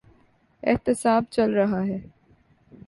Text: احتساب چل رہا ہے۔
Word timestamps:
احتساب 0.63 1.23
چل 1.29 1.53
رہا 1.53 1.85
ہے۔ 1.85 1.99